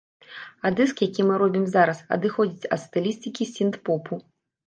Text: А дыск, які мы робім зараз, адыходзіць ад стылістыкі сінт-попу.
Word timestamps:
А 0.67 0.69
дыск, 0.77 1.01
які 1.09 1.25
мы 1.27 1.33
робім 1.41 1.67
зараз, 1.75 1.99
адыходзіць 2.17 2.69
ад 2.77 2.81
стылістыкі 2.85 3.43
сінт-попу. 3.55 4.13